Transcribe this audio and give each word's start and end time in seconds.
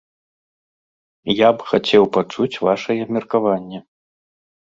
Я 1.39 1.49
б 1.59 1.67
хацеў 1.71 2.03
пачуць 2.17 2.61
вашае 2.69 2.97
меркаванне. 3.19 3.79